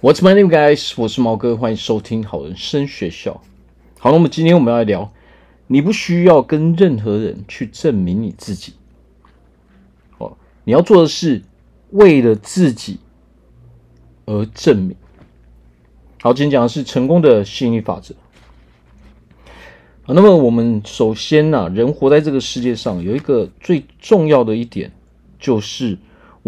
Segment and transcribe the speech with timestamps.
[0.00, 0.92] What's my name, guys？
[0.96, 3.42] 我是毛哥，欢迎收听好人生学校。
[3.98, 5.12] 好，那么今天我们要来聊，
[5.66, 8.74] 你不需要跟任何人去证明你自己。
[10.18, 11.42] 哦，你要做的是
[11.90, 13.00] 为了自己
[14.26, 14.96] 而证明。
[16.22, 18.14] 好，今天讲的是成功的吸引力法则。
[20.04, 24.92] 好，那么我们首先呢、啊，人活在这个世界上，有一个最重要的一点，
[25.40, 25.98] 就是。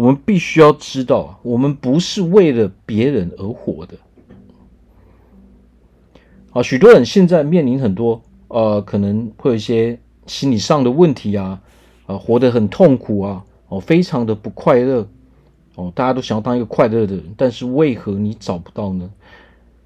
[0.01, 3.95] 我们必须要知道，我们不是为了别人而活的。
[6.53, 11.61] 啊，许多人现在面临很多呃，可能会有一些心理上的问题啊，
[12.07, 15.07] 啊，活得很痛苦啊，哦，非常的不快乐，
[15.75, 19.07] 哦，大家都想要当一个快乐的人，但是为何你找不到呢？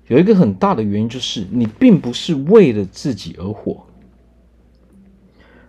[0.08, 3.86] 有一个很大的原因就是你并不是为了自己而活。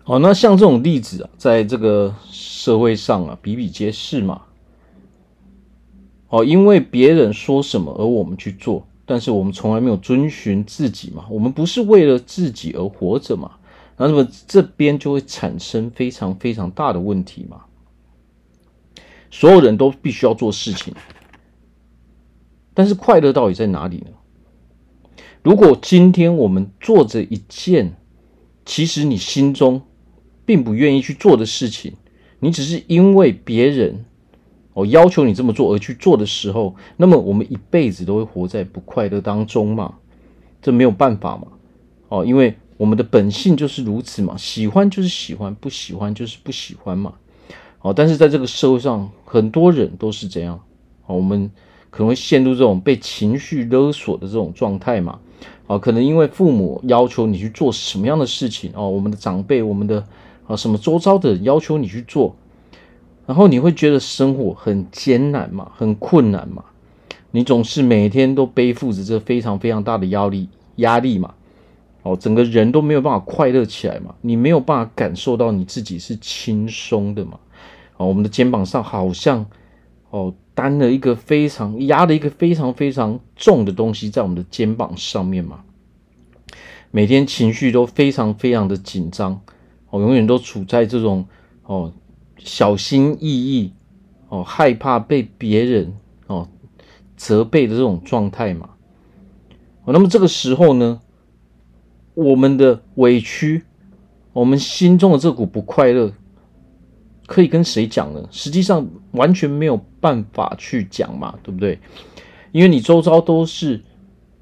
[0.09, 4.43] 好，那像这种例子啊，在这个社会上啊，比比皆是嘛。
[6.29, 11.27] 哦，因为别人说什么而我们去做，但是我们从来没有遵循自己嘛。
[11.29, 13.51] 我们不是为了自己而活着嘛。
[13.97, 17.63] 那么这边就会产生非常非常大的问题嘛。
[19.33, 20.95] 所有人都必须要做事情，
[22.73, 24.13] 但是快乐到底在哪里呢？
[25.43, 27.97] 如果今天我们做着一件，
[28.65, 29.83] 其实你心中。
[30.47, 31.95] 并不愿意去做的事情，
[32.39, 34.05] 你只是因为别人
[34.75, 39.97] 哦要求你这么做而去做的时候，那么我们一辈子都会活在不快乐当中嘛？
[40.63, 41.49] 这没有办法嘛？
[42.09, 47.15] 哦，因为我们的本性就是如此嘛，喜欢就是喜欢，不喜欢就是不喜欢嘛。
[47.83, 50.61] 哦，但是在这个社会上，很多人都是这样。
[51.07, 51.51] 哦，我们
[51.91, 55.19] 可能会陷入这种被情绪勒索的这种状态嘛。
[55.67, 60.07] 哦，可能因为父母要求你去做什么样的事情哦，我们的长辈，我们的。
[60.47, 62.37] 啊，什么周遭的要求你去做，
[63.27, 66.65] 然后你会觉得生活很艰难嘛，很困难嘛，
[67.33, 71.35] 你总是每天都背负着这非常非常大的压力压力嘛，
[72.03, 77.41] 哦，整个人都没有办法快乐起来嘛，你没有办法感受到你自己是轻松的嘛，
[77.97, 79.45] 哦，我们的肩膀上好像
[80.11, 85.65] 哦担了一个非常压了一个非常非常重的东西在我们的肩膀上面嘛，
[86.93, 89.41] 每天情绪都非常非常的紧张。
[89.91, 91.27] 哦，永远都处在这种
[91.65, 91.93] 哦
[92.39, 93.73] 小心翼翼
[94.29, 95.95] 哦害怕被别人
[96.27, 96.49] 哦
[97.17, 98.71] 责备的这种状态嘛。
[99.85, 101.01] 哦，那么这个时候呢，
[102.15, 103.63] 我们的委屈，
[104.33, 106.13] 我们心中的这股不快乐，
[107.27, 108.29] 可以跟谁讲呢？
[108.31, 111.79] 实际上完全没有办法去讲嘛，对不对？
[112.53, 113.83] 因为你周遭都是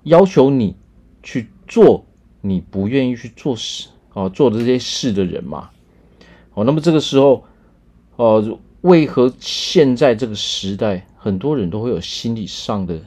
[0.05, 0.77] 要求你
[1.23, 2.05] 去做
[2.41, 3.89] 你不愿意去做事。
[4.15, 5.71] 哦，做的这些事的人嘛，
[6.55, 7.45] 哦，那么这个时候，
[8.17, 12.99] 哦，为何现在这个时代，很多人都会有心理上的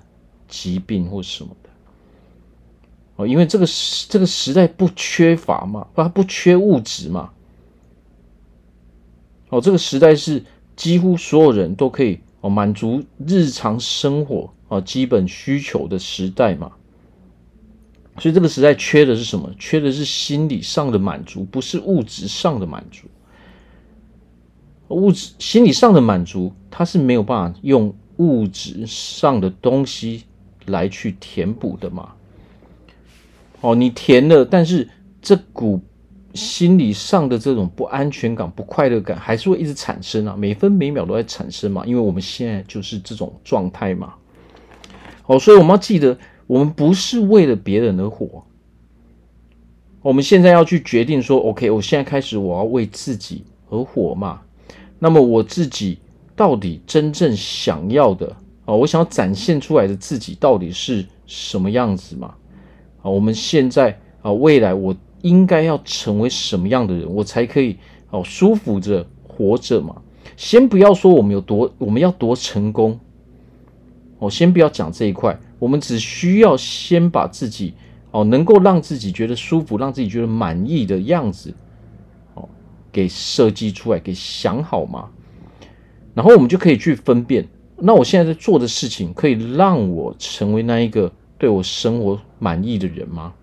[0.47, 1.69] 疾病或什么的？
[3.15, 7.31] 哦，因为这个时这个时代不缺乏嘛，它不缺物质嘛。
[9.49, 10.43] 哦，这个时代是
[10.75, 16.73] 几乎所有人都可以哦满足日常生活啊基本需求的时代嘛。
[18.19, 19.47] 所以这个时代缺的是什么？
[19.59, 23.07] 缺的是心理上的满足，不是物质上的满足。
[24.87, 30.23] 物质心理上的满足，它是没有办法用物质上的东西
[30.65, 32.09] 来去填补的嘛。
[33.61, 34.89] 哦，你填了，但是
[35.21, 35.79] 这股
[36.33, 41.85] 心理上的这种不安全感、不快乐感，还是会一直产生啊，每分每秒都在产生嘛。
[41.85, 44.15] 因为我们现在就是这种状态嘛。
[45.27, 46.17] 哦，所以我们要记得。
[46.47, 48.45] 我们不是为了别人而活，
[50.01, 54.41] 我们现在要去决定说，OK，我现在开始我要为自己而活嘛。
[54.99, 55.99] 那么我自己
[56.35, 62.33] 到底真正想要的啊，我想要展现出来的自己到底是什么样子嘛？
[63.01, 67.77] 啊，我们现在啊，未来我应该要成为什么样的人，我才可以
[68.09, 70.01] 哦舒服着活着嘛？
[70.37, 72.97] 先不要说我们有多，我们要多成功，
[74.19, 75.37] 我先不要讲这一块。
[75.59, 77.73] 我们只需要先把自己
[78.11, 81.53] 哦，能够让自己觉得舒服，让自己觉得满意的样子
[82.35, 82.47] 哦，
[82.91, 85.09] 给设计出来，给想好嘛。
[86.13, 93.33] 然后我们就可以去分辨，那我现在在做的事情可以让我成为那一个对我生活满意的人吗？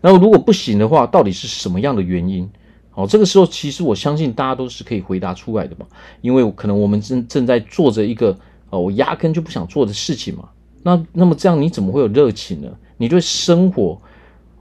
[0.00, 2.50] 然后如果不行的话，到底是什么样的原因？
[2.94, 5.86] 哦，这个时候其实我相信大家都是可以回答出来的嘛，
[6.20, 8.36] 因为可能我们正正在做着一个。
[8.70, 10.48] 哦，我压根就不想做的事情嘛。
[10.82, 12.68] 那那么这样你怎么会有热情呢？
[12.96, 14.00] 你对生活，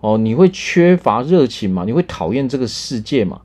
[0.01, 1.83] 哦，你会缺乏热情嘛？
[1.85, 3.39] 你会讨厌这个世界嘛？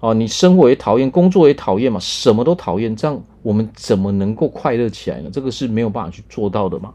[0.00, 5.30] 哦，你生活也讨厌，工作也讨厌嘛，什么都讨厌，这样我们怎么能够快乐起来呢？
[5.32, 6.92] 这个是没有办法去做到的嘛。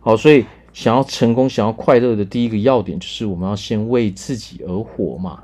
[0.00, 5.40] 好，所以想要成功、想要快乐的第一个要点，就是我们要先为自己而活嘛。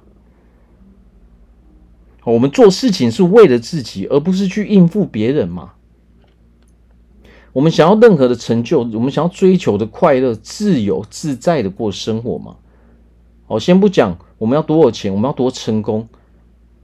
[2.25, 5.73] 我们做事情是为了自己，而不是去应付别人嘛。
[7.53, 12.57] 我们想要任何的成就，我们想要追求的快乐、自由自在的过生活嘛。
[13.47, 16.09] 好，先不讲我们要多少钱，我们要多成功。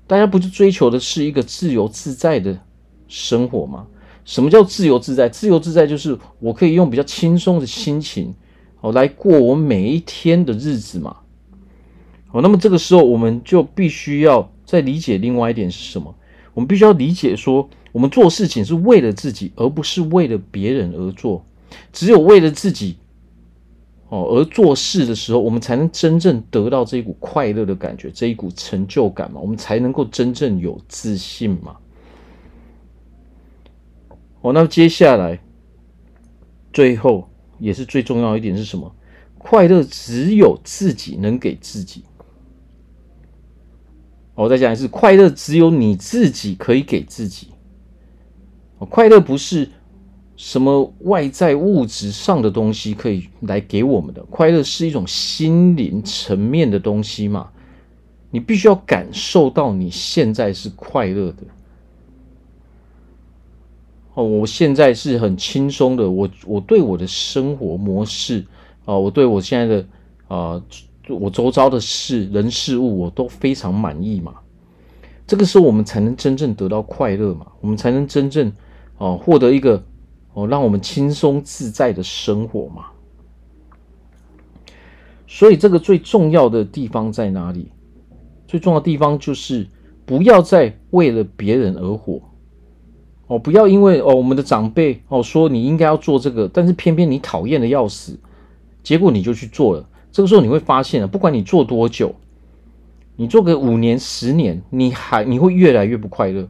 [0.07, 2.59] 大家不就追求的是一个自由自在的
[3.09, 3.87] 生活吗？
[4.25, 5.29] 什么叫自由自在？
[5.29, 8.35] 自由自在就是我可以用比较轻松的心情，
[8.83, 11.17] 哦，来过我每一天的日子嘛。
[12.27, 16.15] 好，那么这个时候我们就必须要再理解另外一点是什么？
[16.53, 17.67] 我们必须要理解说，
[17.99, 21.45] 我们做事情是为了自己，而不是为了别人而做。
[21.93, 22.97] 只有为了自己。
[24.09, 31.77] 哦，而做事的时候，我们才能真正得到这一股快乐的感觉，这一股成就感嘛，我们才能够真正有自信嘛。
[34.43, 35.41] 哦，那么接下来，
[36.73, 37.29] 最后
[37.59, 38.95] 也是最重要一点是什么？
[39.39, 42.05] 快乐只有自己能给自己。
[44.37, 47.49] 我再讲一次，快乐只有你自己可以给自己。
[48.87, 49.69] 快乐不是。
[50.41, 57.49] 什么外在物质上的东西可以来给我们的快乐，是一种心灵层面的东西嘛？
[58.31, 61.43] 你必须要感受到你现在是快乐的。
[64.15, 68.47] 哦，我现在是很轻松的，我我对我的生活模式
[68.85, 69.87] 啊，我对我现在的
[70.29, 70.63] 啊，
[71.09, 74.37] 我周遭的事人事物，我都非常满意嘛。
[75.27, 78.53] 这个时候，我们才能真正得到快乐嘛，我们才能真正
[78.99, 79.83] 哦获得一个。
[80.35, 82.85] 哦，让我们轻松自在的生活嘛。
[85.27, 87.73] 所以，这个最重要的地方在哪里？
[88.47, 89.67] 最重要的地方就是
[90.07, 92.21] 不要再为了别人而活。
[93.27, 98.17] 哦，不要因为哦，我们的长辈哦说你应该要做这个，但是偏偏你讨厌的要死，
[98.85, 99.89] 结果你就去做了。
[100.13, 102.15] 这个时候你会发现啊，不管你做多久，
[103.17, 106.49] 你做个五年、十年，你还你会越来越不快乐。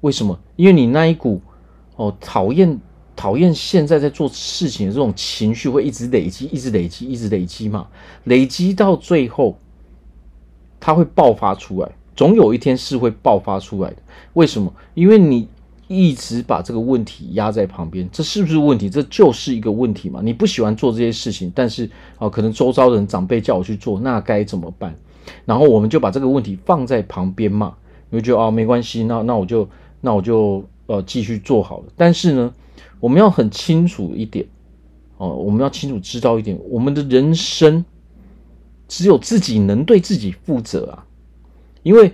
[0.00, 0.38] 为什么？
[0.56, 1.42] 因为你那一股
[2.04, 2.80] 哦讨厌。
[3.14, 7.86] 讨厌现在在做事情的这种情绪会一直累积，一直累积，一直累积嘛，
[8.24, 9.56] 累积到最后，
[10.80, 13.96] 它会爆发出来，总有一天是会爆发出来的。
[14.32, 14.72] 为什么？
[14.94, 15.46] 因为你
[15.88, 18.88] 一直把这个问题压在旁边，这是不是问题？
[18.88, 20.20] 这就是一个问题嘛。
[20.24, 21.88] 你不喜欢做这些事情，但是
[22.18, 24.92] 啊，可能周遭的人长辈叫我去做，那该怎么办？
[25.44, 27.74] 然后我们就把这个问题放在旁边嘛，
[28.08, 29.68] 你会觉得哦，没关系，那那我就
[30.00, 31.86] 那我就呃继续做好了。
[31.96, 32.54] 但是呢？
[32.98, 34.46] 我们要很清楚一点，
[35.16, 37.84] 哦，我们要清楚知道一点，我们的人生
[38.86, 41.04] 只有自己能对自己负责啊，
[41.82, 42.12] 因为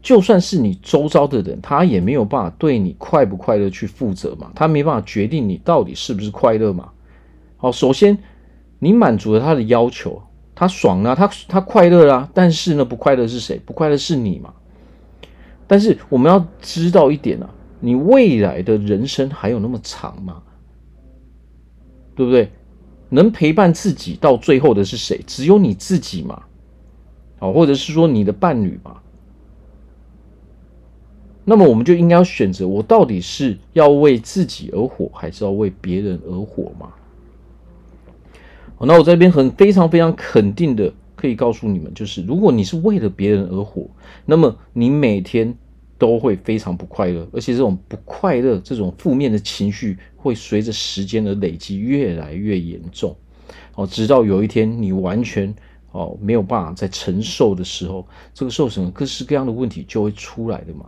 [0.00, 6.90] 就算是你周遭的人，他也没有办法对你快不快乐去负责嘛，他没办法决定你到底是不是快乐嘛。
[7.58, 8.16] 好，首先
[8.78, 10.22] 你满足了他的要求，
[10.54, 13.60] 他爽了，他他快乐啦，但是呢，不快乐是谁？
[13.66, 14.54] 不快乐是你嘛。
[15.66, 17.50] 但是我们要知道一点啊。
[17.84, 20.40] 你未来的人生还有那么长吗？
[22.14, 22.48] 对不对？
[23.08, 25.20] 能陪伴自己到最后的是谁？
[25.26, 26.44] 只有你自己嘛。
[27.40, 28.98] 哦，或者是说你的伴侣嘛。
[31.44, 36.92] 那么我们就应该要选择：我到底是要为自己而活，还是要为别人而活嘛？
[38.76, 43.90] 好，那我这边很非常非常肯定的可以告诉你们，就是如果你是为了别人而活，
[44.24, 45.58] 那么你每天。
[46.02, 53.16] 都会非常不快乐，而且这种不快乐、这种负面的情绪会随着时间的累积越来越严重，
[53.76, 55.54] 哦，直到有一天你完全
[55.92, 58.04] 哦没有办法再承受的时候，
[58.34, 60.86] 这个受什么各式各样的问题就会出来的嘛，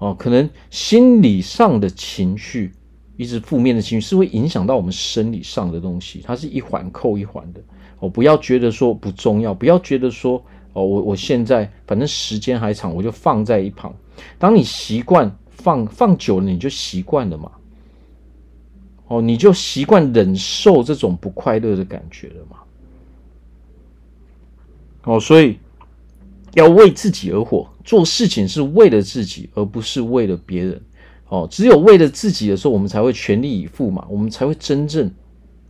[0.00, 2.72] 哦，可能心理上的情绪，
[3.16, 7.60] 一直负面的情绪是会影响到我们生理上的东西，它是一环扣一环的，
[8.00, 10.44] 哦，不要觉得说不重要，不要觉得说。
[10.74, 13.94] 哦，我我现在反正时间还长，我就放在一旁。
[14.38, 17.50] 当你习惯放放久了，你就习惯了嘛。
[19.06, 22.56] 哦，你就习惯忍受这种不快乐的感觉了嘛。
[25.04, 25.58] 哦，所以
[26.54, 30.82] 要为自己而活，做事情是为了自己，而不是为了别人。
[31.28, 35.08] 哦，只有为了自己的时候，我们才会全力以赴嘛，我们才会真正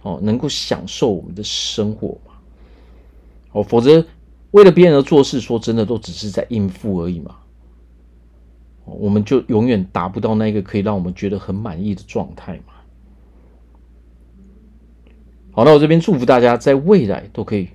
[0.01, 2.33] 哦能够享受我们的生活嘛。
[3.53, 4.03] 哦，否则。
[4.55, 7.35] 为了别人而做事，说真的，都只是在应付而已嘛。
[8.85, 12.73] 我们就永远达不到那个可以让我们觉得很满意的状态嘛。
[15.51, 17.69] 好，那我这边祝福大家在未来都可以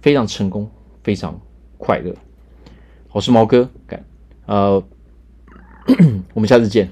[0.00, 0.70] 非常成功，
[1.02, 1.40] 非常
[1.76, 2.14] 快乐。
[3.10, 4.04] 我是毛哥，感。
[4.46, 4.80] 呃，
[6.34, 6.88] 我们下次见。